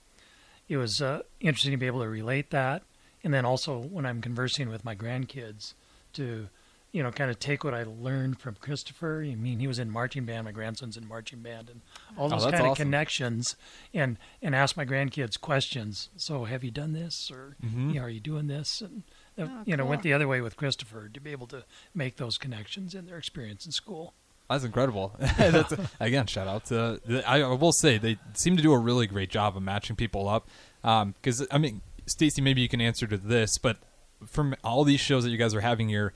it 0.69 0.77
was 0.77 1.01
uh, 1.01 1.23
interesting 1.41 1.73
to 1.73 1.77
be 1.79 1.87
able 1.87 2.03
to 2.03 2.09
relate 2.09 2.51
that, 2.51 2.83
and 3.25 3.33
then 3.33 3.45
also 3.45 3.79
when 3.79 4.05
I'm 4.07 4.21
conversing 4.21 4.69
with 4.69 4.85
my 4.85 4.95
grandkids, 4.95 5.75
to 6.15 6.49
you 6.93 7.03
know 7.03 7.11
kind 7.11 7.31
of 7.31 7.39
take 7.39 7.65
what 7.65 7.75
I 7.75 7.83
learned 7.85 8.41
from 8.41 8.55
Christopher. 8.57 9.23
I 9.23 9.35
mean, 9.35 9.61
he 9.61 9.67
was 9.67 9.79
in 9.79 9.91
marching 9.91 10.25
band. 10.25 10.45
My 10.45 10.53
grandson's 10.53 10.97
in 10.97 11.07
marching 11.07 11.41
band, 11.41 11.69
and 11.69 11.81
all 12.17 12.27
Oh, 12.27 12.31
those 12.31 12.43
that's 12.45 12.53
kind 12.53 12.67
of 12.67 12.73
awesome. 12.73 12.85
connections, 12.87 13.57
and 13.93 14.19
and 14.43 14.55
ask 14.55 14.77
my 14.77 14.85
grandkids 14.87 15.41
questions. 15.41 16.09
So, 16.17 16.45
have 16.45 16.63
you 16.65 16.71
done 16.71 16.93
this, 16.93 17.31
or 17.31 17.57
Mhm. 17.65 17.93
you 17.93 18.01
know, 18.01 18.07
are 18.07 18.11
you 18.11 18.21
doing 18.21 18.47
this? 18.47 18.81
And 18.81 19.03
uh, 19.39 19.49
Oh, 19.51 19.63
you 19.67 19.77
know, 19.77 19.85
went 19.85 20.03
the 20.03 20.13
other 20.13 20.29
way 20.29 20.41
with 20.41 20.57
Christopher 20.57 21.09
to 21.09 21.21
be 21.21 21.33
able 21.33 21.47
to 21.49 21.65
make 21.95 22.17
those 22.17 22.39
connections 22.39 22.95
in 22.95 23.07
their 23.07 23.19
experience 23.19 23.67
in 23.67 23.73
school. 23.73 24.15
That's 24.49 24.64
incredible. 24.64 25.14
That's, 25.19 25.75
again, 26.00 26.26
shout 26.26 26.49
out 26.49 26.67
to. 26.67 27.00
I, 27.26 27.43
I 27.43 27.55
will 27.55 27.73
say 27.73 27.99
they 27.99 28.19
seem 28.35 28.57
to 28.57 28.62
do 28.62 28.73
a 28.73 28.78
really 28.78 29.07
great 29.07 29.31
job 29.31 29.57
of 29.57 29.62
matching 29.62 29.97
people 29.97 30.28
up. 30.28 30.49
Because 30.83 31.47
I 31.50 31.59
mean, 31.59 31.83
Stacy, 32.07 32.40
maybe 32.40 32.61
you 32.61 32.69
can 32.69 32.81
answer 32.81 33.07
to 33.07 33.17
this, 33.19 33.59
but 33.59 33.78
from 34.26 34.55
all 34.64 34.85
these 34.85 35.00
shows 35.00 35.25
that 35.25 35.31
you 35.31 35.37
guys 35.37 35.55
are 35.55 35.61
having 35.61 35.88
here, 35.88 36.12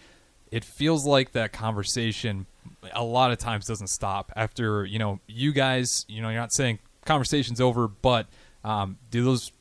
it 0.51 0.65
feels 0.65 1.05
like 1.07 1.33
that 1.33 1.53
conversation 1.53 2.47
a 2.93 3.05
lot 3.05 3.33
of 3.33 3.39
times 3.39 3.67
doesn't 3.67 3.89
stop 3.89 4.33
after 4.37 4.85
you 4.85 4.99
know 4.99 5.21
you 5.27 5.53
guys. 5.53 6.05
You 6.09 6.23
know, 6.23 6.31
you're 6.31 6.41
not 6.41 6.53
saying 6.53 6.79
conversation's 7.05 7.61
over, 7.61 7.89
but 7.89 8.29
um, 8.65 8.99
do 9.11 9.25
those 9.25 9.53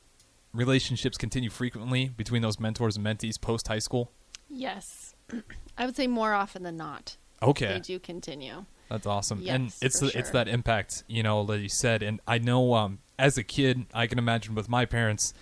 relationships 0.53 1.17
continue 1.17 1.49
frequently 1.49 2.09
between 2.09 2.41
those 2.41 2.59
mentors 2.59 2.97
and 2.97 3.05
mentees 3.05 3.39
post 3.39 3.67
high 3.67 3.79
school? 3.79 4.11
Yes. 4.49 5.15
I 5.77 5.85
would 5.85 5.95
say 5.95 6.07
more 6.07 6.33
often 6.33 6.63
than 6.63 6.77
not. 6.77 7.17
Okay. 7.41 7.73
They 7.73 7.79
do 7.79 7.99
continue. 7.99 8.65
That's 8.89 9.07
awesome. 9.07 9.39
and 9.47 9.65
Yes, 9.65 9.79
it's 9.81 9.99
the, 9.99 10.07
it's 10.07 10.13
sure. 10.13 10.31
that 10.33 10.47
impact, 10.47 11.03
you 11.07 11.23
know, 11.23 11.45
that 11.45 11.59
you 11.59 11.69
said. 11.69 12.03
And 12.03 12.19
I 12.27 12.39
know 12.39 12.73
um, 12.73 12.99
as 13.17 13.37
a 13.37 13.43
kid, 13.43 13.85
I 13.93 14.07
can 14.07 14.19
imagine 14.19 14.53
with 14.53 14.67
my 14.67 14.85
parents, 14.85 15.33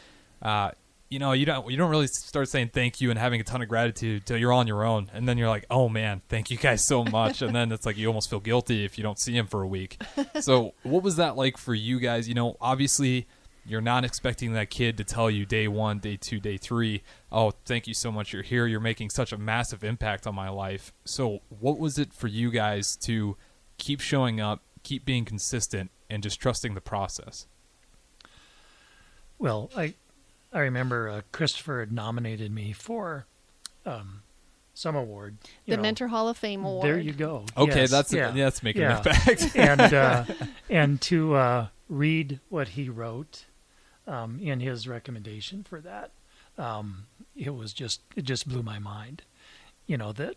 uh, 0.42 0.72
you 1.10 1.18
know, 1.18 1.32
you 1.32 1.46
don't 1.48 1.70
you 1.72 1.76
don't 1.76 1.90
really 1.90 2.06
start 2.06 2.48
saying 2.50 2.70
thank 2.72 3.02
you 3.02 3.10
and 3.10 3.18
having 3.18 3.42
a 3.42 3.44
ton 3.44 3.64
of 3.64 3.68
gratitude 3.68 4.28
till 4.28 4.38
you're 4.38 4.54
on 4.54 4.68
your 4.68 4.84
own, 4.84 5.10
and 5.12 5.28
then 5.28 5.40
you're 5.40 5.50
like, 5.50 5.66
oh 5.72 5.90
man, 5.90 6.22
thank 6.30 6.52
you 6.52 6.58
guys 6.58 6.86
so 6.86 7.04
much, 7.04 7.42
and 7.42 7.56
then 7.56 7.72
it's 7.72 7.84
like 7.84 7.98
you 7.98 8.06
almost 8.08 8.30
feel 8.30 8.40
guilty 8.40 8.86
if 8.86 8.96
you 8.98 9.04
don't 9.04 9.18
see 9.18 9.36
him 9.36 9.48
for 9.48 9.64
a 9.64 9.68
week. 9.68 10.00
So, 10.42 10.76
what 10.84 11.02
was 11.02 11.16
that 11.16 11.36
like 11.36 11.58
for 11.58 11.74
you 11.74 12.00
guys? 12.00 12.30
You 12.30 12.36
know, 12.36 12.56
obviously, 12.62 13.28
you're 13.70 13.82
not 13.82 14.04
expecting 14.04 14.54
that 14.54 14.70
kid 14.70 14.98
to 14.98 15.04
tell 15.04 15.30
you 15.30 15.46
day 15.46 15.68
one, 15.68 16.00
day 16.00 16.18
two, 16.18 16.40
day 16.40 16.58
three, 16.58 17.04
oh, 17.32 17.52
thank 17.66 17.88
you 17.88 17.94
so 17.94 18.12
much, 18.12 18.34
you're 18.34 18.42
here, 18.44 18.66
you're 18.68 18.80
making 18.80 19.10
such 19.10 19.32
a 19.32 19.38
massive 19.38 19.84
impact 19.84 20.26
on 20.26 20.36
my 20.36 20.50
life. 20.50 20.92
So, 21.06 21.40
what 21.50 21.78
was 21.80 21.98
it 22.00 22.14
for 22.14 22.28
you 22.28 22.52
guys 22.52 22.96
to 22.98 23.38
keep 23.78 24.02
showing 24.02 24.40
up, 24.42 24.62
keep 24.84 25.06
being 25.06 25.26
consistent, 25.26 25.92
and 26.10 26.24
just 26.24 26.40
trusting 26.40 26.74
the 26.74 26.82
process? 26.82 27.46
Well, 29.38 29.70
I 29.76 29.94
I 30.52 30.60
remember 30.60 31.10
uh, 31.10 31.22
Christopher 31.32 31.80
had 31.82 31.92
nominated 31.92 32.52
me 32.52 32.74
for 32.74 33.26
um, 33.86 34.24
some 34.74 34.96
award. 34.96 35.38
you 35.66 35.72
The 35.72 35.78
know. 35.78 35.84
Mentor 35.84 36.08
Hall 36.08 36.28
of 36.28 36.38
Fame 36.38 36.66
award. 36.66 36.86
There 36.86 36.98
you 37.00 37.14
go. 37.14 37.46
Okay, 37.56 37.82
Yes, 37.82 37.92
that's 37.92 38.12
yeah. 38.14 38.34
yeah, 38.34 38.44
that's 38.46 38.64
making 38.64 38.82
yeah. 38.82 39.00
an 39.06 39.08
impact. 39.08 39.56
and 39.56 39.94
uh, 39.94 40.26
and 40.70 41.02
to 41.04 41.36
uh, 41.36 41.68
read 41.88 42.40
what 42.50 42.70
he 42.70 42.90
wrote 42.90 43.46
um, 44.10 44.40
in 44.42 44.60
his 44.60 44.88
recommendation 44.88 45.64
for 45.64 45.80
that, 45.82 46.12
um, 46.58 47.06
it 47.36 47.56
was 47.56 47.72
just 47.72 48.02
it 48.16 48.24
just 48.24 48.50
blew 48.50 48.64
my 48.64 48.80
mind. 48.80 49.22
You 49.86 49.98
know 49.98 50.12
that 50.14 50.36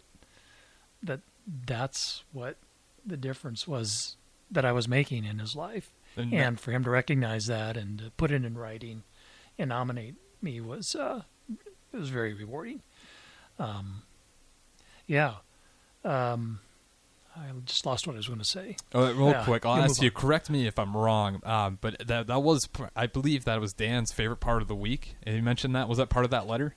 that 1.02 1.20
that's 1.66 2.22
what 2.32 2.56
the 3.04 3.16
difference 3.16 3.66
was 3.66 4.16
that 4.50 4.64
I 4.64 4.72
was 4.72 4.86
making 4.86 5.24
in 5.24 5.38
his 5.38 5.56
life, 5.56 5.90
And 6.16 6.32
and, 6.32 6.60
for 6.60 6.70
him 6.70 6.84
to 6.84 6.90
recognize 6.90 7.46
that 7.46 7.76
and 7.76 7.98
to 7.98 8.10
put 8.16 8.30
it 8.30 8.44
in 8.44 8.56
writing 8.56 9.02
and 9.58 9.70
nominate 9.70 10.14
me 10.42 10.60
was 10.60 10.94
uh, 10.94 11.22
it 11.92 11.96
was 11.96 12.10
very 12.10 12.34
rewarding. 12.34 12.82
Um, 13.58 14.02
yeah. 15.06 15.36
Um, 16.04 16.60
I 17.36 17.50
just 17.64 17.86
lost 17.86 18.06
what 18.06 18.12
I 18.14 18.16
was 18.18 18.26
going 18.26 18.38
to 18.40 18.44
say. 18.44 18.76
Oh, 18.94 19.10
real 19.12 19.30
Yeah, 19.30 19.44
quick, 19.44 19.64
I'll 19.64 19.76
ask 19.76 19.98
move 20.00 20.04
you. 20.04 20.10
Correct 20.10 20.50
me 20.50 20.66
if 20.66 20.78
I'm 20.78 20.96
wrong, 20.96 21.40
um, 21.44 21.78
but 21.80 22.06
that 22.06 22.26
that 22.26 22.42
was, 22.42 22.68
I 22.94 23.06
believe 23.06 23.44
that 23.46 23.60
was 23.60 23.72
Dan's 23.72 24.12
favorite 24.12 24.36
part 24.40 24.60
of 24.62 24.68
the 24.68 24.74
week. 24.74 25.16
And 25.22 25.34
you 25.36 25.42
mentioned 25.42 25.74
that 25.74 25.88
was 25.88 25.98
that 25.98 26.10
part 26.10 26.24
of 26.26 26.30
that 26.30 26.46
letter. 26.46 26.74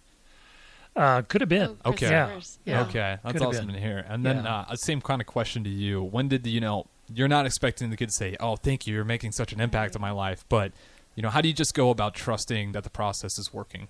Uh, 0.96 1.22
could 1.24 1.42
have 1.42 1.50
been. 1.50 1.78
Oh, 1.84 1.90
Okay. 1.90 2.08
Christopher's. 2.08 2.60
Yeah. 2.64 2.84
Okay, 2.84 3.18
that's 3.22 3.34
Could've 3.34 3.48
awesome 3.50 3.66
been. 3.66 3.76
to 3.76 3.82
hear. 3.82 4.06
And 4.08 4.26
then 4.26 4.46
Yeah. 4.46 4.60
uh, 4.70 4.76
same 4.78 5.02
kind 5.02 5.20
of 5.20 5.28
question 5.28 5.64
to 5.66 5.70
you. 5.70 6.02
When 6.02 6.30
did 6.30 6.44
the, 6.44 6.50
you 6.50 6.62
know 6.62 6.88
you're 7.14 7.28
not 7.28 7.46
expecting 7.46 7.90
the 7.90 7.98
kid 7.98 8.10
to 8.10 8.16
say, 8.16 8.36
"Oh, 8.40 8.56
thank 8.56 8.88
you, 8.88 8.94
you're 8.96 9.04
making 9.04 9.34
such 9.34 9.52
an 9.54 9.60
impact 9.60 9.96
on 9.96 10.02
my 10.02 10.12
life," 10.12 10.46
but 10.48 10.72
you 11.16 11.22
know 11.22 11.30
how 11.30 11.42
do 11.42 11.48
you 11.50 11.54
just 11.54 11.74
go 11.74 11.90
about 11.90 12.16
trusting 12.16 12.72
that 12.72 12.84
the 12.86 12.90
process 12.90 13.38
is 13.38 13.54
working? 13.54 13.90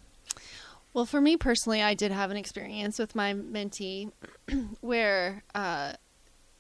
Well, 0.93 1.05
for 1.05 1.22
me 1.22 1.38
personally, 1.38 1.81
I 1.84 1.93
did 1.93 2.12
have 2.12 2.31
an 2.31 2.38
experience 2.38 2.98
with 3.00 3.13
my 3.15 3.34
mentee 3.34 4.12
where 4.81 5.43
uh, 5.53 5.93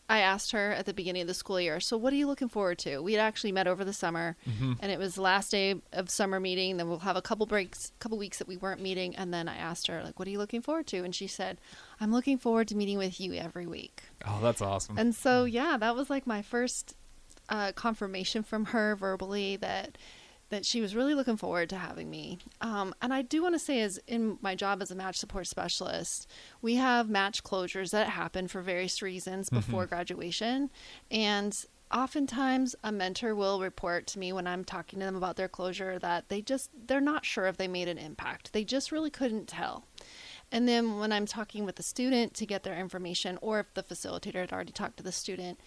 I 0.07 0.19
asked 0.19 0.51
her 0.51 0.71
at 0.71 0.85
the 0.85 0.93
beginning 0.93 1.23
of 1.23 1.27
the 1.27 1.33
school 1.33 1.59
year, 1.59 1.79
So, 1.79 1.97
what 1.97 2.13
are 2.13 2.15
you 2.15 2.27
looking 2.27 2.47
forward 2.47 2.77
to? 2.79 2.99
We 2.99 3.13
had 3.13 3.21
actually 3.21 3.51
met 3.51 3.67
over 3.67 3.83
the 3.83 3.93
summer, 3.93 4.35
and 4.79 4.91
it 4.91 4.99
was 4.99 5.15
the 5.15 5.21
last 5.21 5.51
day 5.51 5.75
of 5.93 6.09
summer 6.09 6.39
meeting. 6.39 6.77
Then 6.77 6.87
we'll 6.89 6.99
have 6.99 7.15
a 7.15 7.21
couple 7.21 7.45
breaks, 7.45 7.91
couple 7.99 8.17
weeks 8.17 8.37
that 8.37 8.47
we 8.47 8.57
weren't 8.57 8.81
meeting. 8.81 9.15
And 9.15 9.33
then 9.33 9.47
I 9.47 9.55
asked 9.55 9.87
her, 9.87 10.03
like, 10.03 10.19
What 10.19 10.27
are 10.27 10.31
you 10.31 10.37
looking 10.37 10.61
forward 10.61 10.87
to? 10.87 11.03
And 11.03 11.15
she 11.15 11.27
said, 11.27 11.59
I'm 11.99 12.11
looking 12.11 12.37
forward 12.37 12.67
to 12.67 12.75
meeting 12.75 12.97
with 12.97 13.19
you 13.19 13.33
every 13.33 13.65
week. 13.65 14.03
Oh, 14.27 14.39
that's 14.41 14.61
awesome. 14.61 14.97
And 14.97 15.15
so, 15.15 15.45
yeah, 15.45 15.77
that 15.77 15.95
was 15.95 16.09
like 16.09 16.27
my 16.27 16.41
first 16.41 16.95
uh, 17.49 17.71
confirmation 17.73 18.43
from 18.43 18.65
her 18.65 18.95
verbally 18.95 19.55
that 19.57 19.97
that 20.49 20.65
she 20.65 20.79
was 20.81 20.95
really 20.95 21.15
looking 21.15 21.37
forward 21.37 21.69
to 21.69 21.77
having 21.77 22.09
me. 22.09 22.37
Um, 22.61 22.93
and 23.01 23.13
I 23.13 23.21
do 23.23 23.41
want 23.41 23.55
to 23.55 23.59
say, 23.59 23.81
as 23.81 23.99
in 24.07 24.37
my 24.41 24.55
job 24.55 24.81
as 24.81 24.91
a 24.91 24.95
match 24.95 25.17
support 25.17 25.47
specialist, 25.47 26.29
we 26.61 26.75
have 26.75 27.09
match 27.09 27.43
closures 27.43 27.91
that 27.91 28.09
happen 28.09 28.47
for 28.47 28.61
various 28.61 29.01
reasons 29.01 29.49
before 29.49 29.85
graduation, 29.87 30.69
and 31.09 31.65
oftentimes 31.91 32.75
a 32.83 32.91
mentor 32.91 33.35
will 33.35 33.61
report 33.61 34.07
to 34.07 34.19
me 34.19 34.33
when 34.33 34.47
I'm 34.47 34.63
talking 34.63 34.99
to 34.99 35.05
them 35.05 35.15
about 35.15 35.35
their 35.35 35.47
closure 35.47 35.99
that 35.99 36.29
they 36.29 36.41
just 36.41 36.69
they're 36.87 36.99
not 36.99 37.25
sure 37.25 37.45
if 37.45 37.57
they 37.57 37.67
made 37.67 37.87
an 37.87 37.97
impact. 37.97 38.53
They 38.53 38.63
just 38.63 38.91
really 38.91 39.11
couldn't 39.11 39.47
tell. 39.47 39.85
And 40.51 40.67
then 40.67 40.99
when 40.99 41.11
I'm 41.11 41.25
talking 41.25 41.65
with 41.65 41.75
the 41.75 41.83
student 41.83 42.33
to 42.35 42.45
get 42.45 42.63
their 42.63 42.77
information, 42.77 43.39
or 43.41 43.59
if 43.59 43.73
the 43.73 43.83
facilitator 43.83 44.41
had 44.41 44.53
already 44.53 44.71
talked 44.71 44.97
to 44.97 45.03
the 45.03 45.11
student, 45.11 45.59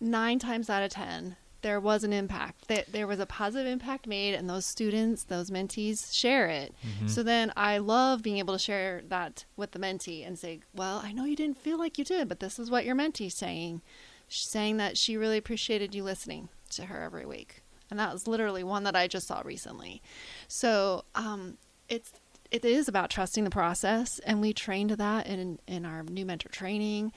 nine 0.00 0.38
times 0.38 0.68
out 0.68 0.82
of 0.82 0.90
ten, 0.90 1.36
there 1.66 1.80
was 1.80 2.04
an 2.04 2.12
impact. 2.12 2.68
That 2.68 2.92
there 2.92 3.08
was 3.08 3.18
a 3.18 3.26
positive 3.26 3.66
impact 3.66 4.06
made, 4.06 4.34
and 4.34 4.48
those 4.48 4.64
students, 4.64 5.24
those 5.24 5.50
mentees, 5.50 6.14
share 6.14 6.46
it. 6.46 6.72
So 7.08 7.24
then 7.24 7.52
I 7.56 7.78
love 7.78 8.22
being 8.22 8.38
able 8.38 8.54
to 8.54 8.58
share 8.60 9.02
that 9.08 9.44
with 9.56 9.72
the 9.72 9.80
mentee 9.80 10.24
and 10.24 10.38
say, 10.38 10.60
"Well, 10.72 11.00
I 11.04 11.10
know 11.10 11.24
you 11.24 11.34
didn't 11.34 11.58
feel 11.58 11.76
like 11.76 11.98
you 11.98 12.04
did, 12.04 12.28
but 12.28 12.38
this 12.38 12.60
is 12.60 12.70
what 12.70 12.84
your 12.84 12.94
mentee's 12.94 13.34
saying." 13.34 13.82
She's 14.28 14.48
saying 14.48 14.76
that 14.76 14.96
she 14.96 15.16
really 15.16 15.38
appreciated 15.38 15.92
you 15.92 16.04
listening 16.04 16.48
to 16.70 16.86
her 16.86 17.02
every 17.02 17.26
week, 17.26 17.62
and 17.90 17.98
that 17.98 18.12
was 18.12 18.28
literally 18.28 18.62
one 18.62 18.84
that 18.84 18.94
I 18.94 19.08
just 19.08 19.26
saw 19.26 19.42
recently. 19.44 20.00
So 20.46 21.04
um, 21.16 21.58
it's 21.88 22.12
it 22.50 22.64
is 22.64 22.86
about 22.86 23.10
trusting 23.10 23.42
the 23.42 23.50
process, 23.50 24.20
and 24.20 24.40
we 24.40 24.52
trained 24.52 24.90
that 24.90 25.26
in 25.26 25.58
in 25.66 25.84
our 25.84 26.04
new 26.04 26.24
mentor 26.24 26.48
training. 26.48 27.12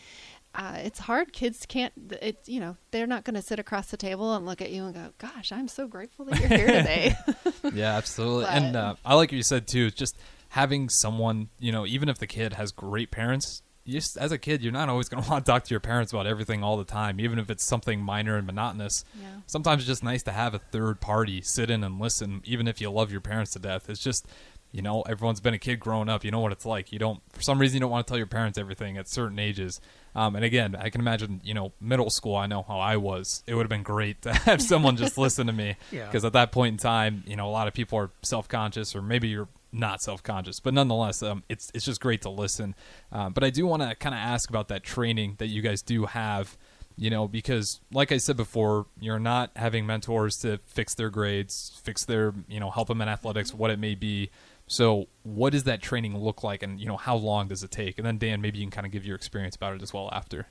Uh, 0.55 0.77
it's 0.77 0.99
hard. 0.99 1.31
Kids 1.31 1.65
can't. 1.67 1.93
It's 2.21 2.49
you 2.49 2.59
know 2.59 2.75
they're 2.91 3.07
not 3.07 3.23
going 3.23 3.35
to 3.35 3.41
sit 3.41 3.59
across 3.59 3.91
the 3.91 3.97
table 3.97 4.33
and 4.33 4.45
look 4.45 4.61
at 4.61 4.71
you 4.71 4.85
and 4.85 4.93
go, 4.93 5.09
"Gosh, 5.17 5.51
I'm 5.51 5.67
so 5.67 5.87
grateful 5.87 6.25
that 6.25 6.39
you're 6.39 6.49
here 6.49 6.67
today." 6.67 7.15
yeah, 7.73 7.95
absolutely. 7.95 8.45
and 8.45 8.75
uh, 8.75 8.95
I 9.05 9.15
like 9.15 9.29
what 9.29 9.37
you 9.37 9.43
said 9.43 9.67
too. 9.67 9.91
Just 9.91 10.17
having 10.49 10.89
someone, 10.89 11.49
you 11.59 11.71
know, 11.71 11.85
even 11.85 12.09
if 12.09 12.17
the 12.17 12.27
kid 12.27 12.53
has 12.53 12.71
great 12.71 13.11
parents, 13.11 13.61
you 13.85 13.93
just 13.93 14.17
as 14.17 14.31
a 14.31 14.39
kid, 14.39 14.63
you're 14.63 14.73
not 14.73 14.89
always 14.89 15.07
going 15.07 15.23
to 15.25 15.29
want 15.29 15.45
to 15.45 15.51
talk 15.51 15.63
to 15.65 15.69
your 15.69 15.79
parents 15.79 16.11
about 16.11 16.25
everything 16.25 16.63
all 16.63 16.77
the 16.77 16.83
time, 16.83 17.19
even 17.19 17.37
if 17.37 17.49
it's 17.51 17.65
something 17.65 18.01
minor 18.01 18.35
and 18.35 18.47
monotonous. 18.47 19.05
Yeah. 19.21 19.27
Sometimes 19.45 19.83
it's 19.83 19.87
just 19.87 20.03
nice 20.03 20.23
to 20.23 20.31
have 20.31 20.55
a 20.55 20.59
third 20.59 20.99
party 20.99 21.41
sit 21.41 21.69
in 21.69 21.83
and 21.83 21.99
listen, 21.99 22.41
even 22.45 22.67
if 22.67 22.81
you 22.81 22.89
love 22.89 23.11
your 23.11 23.21
parents 23.21 23.51
to 23.51 23.59
death. 23.59 23.87
It's 23.89 24.01
just, 24.01 24.25
you 24.71 24.81
know, 24.81 25.01
everyone's 25.01 25.39
been 25.39 25.53
a 25.55 25.59
kid 25.59 25.79
growing 25.79 26.09
up. 26.09 26.23
You 26.23 26.31
know 26.31 26.39
what 26.41 26.51
it's 26.51 26.65
like. 26.65 26.91
You 26.91 26.99
don't, 26.99 27.21
for 27.31 27.41
some 27.41 27.57
reason, 27.59 27.75
you 27.75 27.79
don't 27.79 27.89
want 27.89 28.05
to 28.05 28.11
tell 28.11 28.17
your 28.17 28.27
parents 28.27 28.57
everything 28.57 28.97
at 28.97 29.07
certain 29.07 29.39
ages. 29.39 29.81
Um, 30.15 30.35
and 30.35 30.45
again, 30.45 30.75
I 30.75 30.89
can 30.89 31.01
imagine, 31.01 31.41
you 31.43 31.53
know, 31.53 31.71
middle 31.81 32.09
school. 32.09 32.35
I 32.35 32.45
know 32.47 32.61
how 32.63 32.79
I 32.79 32.97
was. 32.97 33.43
It 33.47 33.55
would 33.55 33.63
have 33.63 33.69
been 33.69 33.83
great 33.83 34.21
to 34.23 34.33
have 34.45 34.61
someone 34.61 34.95
just 34.95 35.17
listen 35.17 35.47
to 35.47 35.53
me 35.53 35.75
Yeah. 35.91 36.05
because 36.05 36.23
at 36.23 36.33
that 36.33 36.51
point 36.51 36.73
in 36.73 36.77
time, 36.77 37.23
you 37.25 37.35
know, 37.35 37.47
a 37.47 37.51
lot 37.51 37.67
of 37.67 37.73
people 37.73 37.97
are 37.97 38.11
self-conscious, 38.21 38.95
or 38.95 39.01
maybe 39.01 39.27
you're 39.29 39.47
not 39.71 40.01
self-conscious, 40.01 40.59
but 40.59 40.73
nonetheless, 40.73 41.21
um, 41.23 41.43
it's 41.47 41.71
it's 41.75 41.85
just 41.85 42.01
great 42.01 42.21
to 42.23 42.29
listen. 42.29 42.73
Um, 43.11 43.33
but 43.33 43.43
I 43.43 43.49
do 43.51 43.65
want 43.67 43.83
to 43.83 43.93
kind 43.95 44.13
of 44.15 44.19
ask 44.19 44.49
about 44.49 44.67
that 44.69 44.83
training 44.83 45.35
that 45.37 45.47
you 45.47 45.61
guys 45.61 45.81
do 45.83 46.05
have, 46.07 46.57
you 46.97 47.09
know, 47.11 47.27
because 47.27 47.79
like 47.93 48.11
I 48.11 48.17
said 48.17 48.35
before, 48.35 48.87
you're 48.99 49.19
not 49.19 49.51
having 49.55 49.85
mentors 49.85 50.37
to 50.37 50.59
fix 50.65 50.95
their 50.95 51.09
grades, 51.11 51.79
fix 51.83 52.03
their, 52.05 52.33
you 52.47 52.59
know, 52.59 52.71
help 52.71 52.87
them 52.87 52.99
in 53.01 53.07
athletics, 53.09 53.53
what 53.53 53.69
it 53.71 53.77
may 53.79 53.93
be. 53.95 54.31
So, 54.69 55.07
what 55.23 55.51
does 55.51 55.63
that 55.63 55.81
training 55.81 56.15
look 56.15 56.43
like, 56.43 56.61
and 56.61 56.79
you 56.79 56.85
know, 56.85 56.95
how 56.95 57.15
long 57.15 57.47
does 57.47 57.63
it 57.63 57.71
take? 57.71 57.97
And 57.97 58.05
then 58.05 58.19
Dan, 58.19 58.39
maybe 58.39 58.59
you 58.59 58.65
can 58.65 58.71
kind 58.71 58.85
of 58.85 58.93
give 58.93 59.03
your 59.03 59.15
experience 59.15 59.55
about 59.55 59.73
it 59.73 59.81
as 59.81 59.91
well 59.93 60.09
after. 60.13 60.47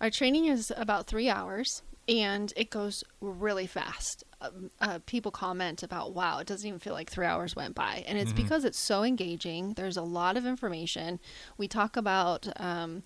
Our 0.00 0.10
training 0.10 0.46
is 0.46 0.72
about 0.76 1.06
three 1.06 1.28
hours 1.28 1.82
and 2.08 2.52
it 2.56 2.70
goes 2.70 3.04
really 3.20 3.66
fast. 3.66 4.24
Um, 4.40 4.70
uh, 4.80 4.98
people 5.04 5.30
comment 5.30 5.82
about, 5.82 6.14
wow, 6.14 6.38
it 6.38 6.46
doesn't 6.46 6.66
even 6.66 6.80
feel 6.80 6.94
like 6.94 7.10
three 7.10 7.26
hours 7.26 7.54
went 7.54 7.74
by. 7.74 8.02
And 8.06 8.18
it's 8.18 8.32
because 8.32 8.64
it's 8.64 8.78
so 8.78 9.04
engaging. 9.04 9.74
There's 9.74 9.98
a 9.98 10.02
lot 10.02 10.36
of 10.36 10.46
information. 10.46 11.20
We 11.58 11.68
talk 11.68 11.96
about 11.96 12.48
um, 12.56 13.02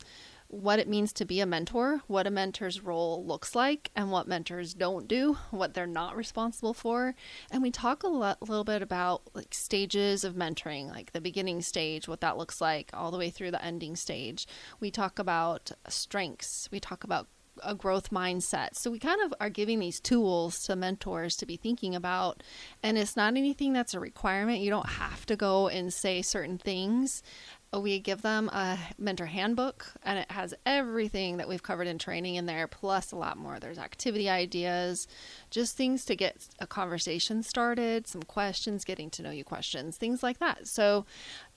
what 0.54 0.78
it 0.78 0.88
means 0.88 1.12
to 1.12 1.24
be 1.24 1.40
a 1.40 1.46
mentor, 1.46 2.02
what 2.06 2.26
a 2.26 2.30
mentor's 2.30 2.80
role 2.80 3.24
looks 3.26 3.54
like, 3.54 3.90
and 3.96 4.10
what 4.10 4.28
mentors 4.28 4.72
don't 4.72 5.08
do, 5.08 5.36
what 5.50 5.74
they're 5.74 5.86
not 5.86 6.16
responsible 6.16 6.74
for. 6.74 7.14
And 7.50 7.62
we 7.62 7.70
talk 7.70 8.02
a 8.02 8.08
lot, 8.08 8.40
little 8.40 8.64
bit 8.64 8.80
about 8.82 9.22
like 9.34 9.52
stages 9.52 10.22
of 10.22 10.34
mentoring, 10.34 10.88
like 10.90 11.12
the 11.12 11.20
beginning 11.20 11.60
stage, 11.60 12.06
what 12.06 12.20
that 12.20 12.38
looks 12.38 12.60
like, 12.60 12.90
all 12.94 13.10
the 13.10 13.18
way 13.18 13.30
through 13.30 13.50
the 13.50 13.64
ending 13.64 13.96
stage. 13.96 14.46
We 14.78 14.90
talk 14.90 15.18
about 15.18 15.72
strengths. 15.88 16.68
We 16.70 16.78
talk 16.78 17.04
about 17.04 17.26
a 17.62 17.74
growth 17.74 18.10
mindset. 18.10 18.74
So 18.74 18.90
we 18.90 18.98
kind 18.98 19.20
of 19.22 19.34
are 19.40 19.50
giving 19.50 19.78
these 19.78 20.00
tools 20.00 20.64
to 20.64 20.76
mentors 20.76 21.36
to 21.36 21.46
be 21.46 21.56
thinking 21.56 21.94
about. 21.94 22.42
And 22.82 22.98
it's 22.98 23.16
not 23.16 23.36
anything 23.36 23.72
that's 23.72 23.94
a 23.94 24.00
requirement. 24.00 24.60
You 24.60 24.70
don't 24.70 24.88
have 24.88 25.26
to 25.26 25.36
go 25.36 25.68
and 25.68 25.92
say 25.92 26.22
certain 26.22 26.58
things. 26.58 27.22
We 27.80 27.98
give 27.98 28.22
them 28.22 28.48
a 28.48 28.78
mentor 28.98 29.26
handbook 29.26 29.86
and 30.02 30.18
it 30.18 30.30
has 30.30 30.54
everything 30.64 31.38
that 31.38 31.48
we've 31.48 31.62
covered 31.62 31.86
in 31.86 31.98
training 31.98 32.36
in 32.36 32.46
there, 32.46 32.66
plus 32.66 33.12
a 33.12 33.16
lot 33.16 33.36
more. 33.36 33.58
There's 33.58 33.78
activity 33.78 34.28
ideas, 34.28 35.06
just 35.50 35.76
things 35.76 36.04
to 36.06 36.16
get 36.16 36.46
a 36.58 36.66
conversation 36.66 37.42
started, 37.42 38.06
some 38.06 38.22
questions, 38.22 38.84
getting 38.84 39.10
to 39.10 39.22
know 39.22 39.30
you 39.30 39.44
questions, 39.44 39.96
things 39.96 40.22
like 40.22 40.38
that. 40.38 40.66
So 40.66 41.06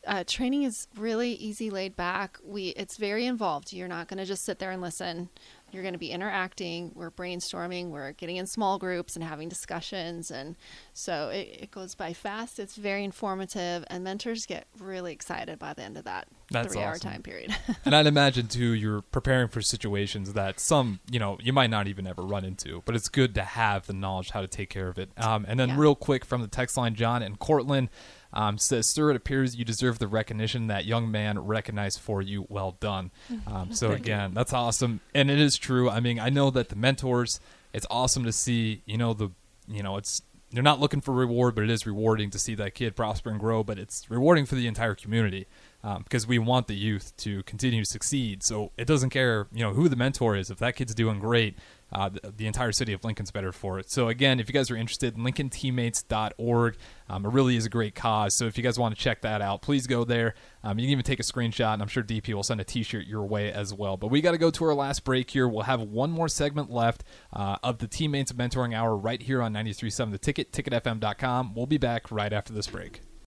uh, 0.06 0.24
training 0.26 0.64
is 0.64 0.88
really 0.96 1.34
easy, 1.34 1.70
laid 1.70 1.96
back. 1.96 2.40
We 2.44 2.70
it's 2.70 2.98
very 2.98 3.26
involved. 3.26 3.74
You're 3.74 3.88
not 3.88 4.08
going 4.08 4.20
to 4.20 4.26
just 4.26 4.46
sit 4.46 4.60
there 4.60 4.72
and 4.72 4.82
listen. 4.82 5.30
You're 5.72 5.84
going 5.84 5.94
to 5.94 6.00
be 6.00 6.12
interacting. 6.12 6.92
We're 6.96 7.12
brainstorming. 7.12 7.90
We're 7.90 8.14
getting 8.14 8.38
in 8.38 8.48
small 8.48 8.78
groups 8.78 9.16
and 9.16 9.24
having 9.24 9.50
discussions. 9.50 10.32
And 10.32 10.56
so 10.94 11.30
it, 11.30 11.58
it 11.64 11.72
goes 11.72 11.94
by 11.94 12.14
fast. 12.14 12.58
It's 12.58 12.76
very 12.76 13.04
informative. 13.04 13.84
And 13.90 14.04
mentors 14.04 14.46
get 14.46 14.68
really 14.80 15.12
excited 15.12 15.60
by 15.60 15.74
the 15.74 15.84
end 15.84 15.98
of 15.98 16.06
that 16.06 16.28
That's 16.52 16.74
three 16.74 16.82
hour 16.82 16.98
time 16.98 17.22
period. 17.22 17.56
and 17.86 17.94
I'd 17.96 18.08
imagine 18.08 18.48
too 18.48 18.72
you're 18.72 19.02
preparing 19.02 19.50
for 19.50 19.62
situations 19.62 20.34
that 20.34 20.60
some 20.60 21.00
you 21.12 21.20
know 21.20 21.38
you 21.42 21.52
might 21.52 21.70
not 21.70 21.88
even 21.88 22.08
ever 22.08 22.22
run 22.22 22.46
into, 22.46 22.82
but 22.86 22.96
it's 22.96 23.10
good 23.10 23.36
to 23.36 23.44
have 23.44 23.88
the 23.88 23.94
knowledge 23.94 24.32
how 24.32 24.42
to 24.42 24.48
take 24.48 24.70
care 24.70 24.88
of 24.88 24.98
it. 24.98 25.10
Um, 25.18 25.46
and 25.48 25.60
then 25.60 25.70
Yeah. 25.70 25.76
real 25.80 25.96
quick 25.96 26.24
from 26.24 26.42
the 26.42 26.48
text 26.48 26.78
line, 26.78 26.96
John 26.96 27.22
and 27.22 27.38
Cortland 27.38 27.90
um, 28.34 28.58
says, 28.58 28.90
"Sir, 28.90 29.10
it 29.12 29.16
appears 29.16 29.56
you 29.56 29.66
deserve 29.66 30.00
the 30.00 30.08
recognition 30.08 30.68
that 30.68 30.86
young 30.86 31.10
man 31.10 31.40
recognized 31.40 32.00
for 32.00 32.22
you. 32.22 32.46
Well 32.50 32.78
done." 32.80 33.12
Um, 33.48 33.74
so 33.74 33.92
again, 33.92 34.34
that's 34.34 34.54
awesome, 34.54 35.00
and 35.14 35.32
it 35.32 35.40
is 35.40 35.58
true. 35.58 35.90
I 35.90 36.00
mean, 36.00 36.20
I 36.20 36.30
know 36.30 36.50
that 36.52 36.70
the 36.70 36.76
mentors. 36.76 37.40
It's 37.74 37.86
awesome 37.90 38.24
to 38.24 38.32
see. 38.32 38.82
You 38.86 38.98
know 38.98 39.14
the 39.14 39.30
you 39.68 39.84
know 39.84 39.98
it's 39.98 40.22
they're 40.52 40.64
not 40.64 40.80
looking 40.80 41.02
for 41.02 41.14
reward, 41.14 41.56
but 41.56 41.64
it 41.64 41.70
is 41.70 41.86
rewarding 41.86 42.30
to 42.30 42.40
see 42.40 42.56
that 42.56 42.74
kid 42.74 42.96
prosper 42.96 43.30
and 43.30 43.40
grow. 43.40 43.64
But 43.64 43.78
it's 43.78 44.10
rewarding 44.10 44.46
for 44.46 44.56
the 44.56 44.68
entire 44.68 44.96
community 44.96 45.48
um, 45.84 46.04
because 46.04 46.26
we 46.26 46.40
want 46.40 46.68
the 46.68 46.76
youth 46.76 47.16
to 47.18 47.44
continue 47.44 47.84
to 47.84 47.90
succeed. 47.90 48.44
So 48.44 48.72
it 48.78 48.88
doesn't 48.88 49.10
care, 49.10 49.48
you 49.52 49.64
know, 49.64 49.74
who 49.74 49.90
the 49.90 49.96
mentor 49.96 50.36
is. 50.36 50.50
If 50.50 50.60
that 50.60 50.76
kid's 50.76 50.96
doing 50.96 51.20
great, 51.20 51.58
uh, 51.92 52.10
the, 52.10 52.34
the 52.36 52.48
entire 52.48 52.72
city 52.72 52.94
of 52.94 53.04
Lincoln's 53.04 53.32
better 53.32 53.52
for 53.52 53.80
it. 53.80 53.90
So 53.90 54.10
again, 54.10 54.40
if 54.40 54.48
you 54.48 54.54
guys 54.54 54.70
are 54.70 54.76
interested, 54.76 55.16
LincolnTeammates.org. 55.16 56.78
Um, 57.10 57.26
it 57.26 57.32
really 57.32 57.56
is 57.56 57.66
a 57.66 57.70
great 57.70 57.96
cause. 57.96 58.36
So 58.36 58.46
if 58.46 58.58
you 58.58 58.64
guys 58.64 58.78
want 58.78 58.96
to 58.96 59.02
check 59.02 59.22
that 59.22 59.42
out, 59.42 59.62
please 59.62 59.88
go 59.88 60.04
there. 60.04 60.36
Um, 60.64 60.78
you 60.78 60.86
can 60.86 60.92
even 60.92 61.06
take 61.06 61.20
a 61.20 61.24
screenshot, 61.24 61.74
and 61.74 61.82
I'm 61.82 61.88
sure 61.88 62.04
DP 62.04 62.34
will 62.34 62.44
send 62.44 62.60
a 62.60 62.66
T-shirt 62.66 63.08
your 63.08 63.26
way 63.26 63.52
as 63.52 63.74
well. 63.74 63.96
But 63.96 64.08
we 64.08 64.22
got 64.22 64.32
to 64.32 64.38
go 64.38 64.52
to 64.52 64.66
our 64.66 64.74
last 64.74 65.04
break 65.04 65.30
here. 65.30 65.48
We'll 65.48 65.64
have 65.64 65.82
one 65.82 66.12
more 66.12 66.28
segment 66.28 66.70
left 66.70 67.04
uh, 67.32 67.58
of 67.64 67.78
the 67.78 67.88
Teammates 67.88 68.34
Mentoring 68.34 68.76
Hour 68.76 68.96
right 68.98 69.22
here 69.22 69.42
on 69.42 69.54
93.7 69.54 70.12
The 70.12 70.18
Ticket, 70.18 70.52
ticketfm.com. 70.52 71.54
We'll 71.56 71.66
be 71.66 71.78
back 71.78 72.12
right 72.12 72.34
after 72.34 72.52
this 72.52 72.68
break. 72.68 73.07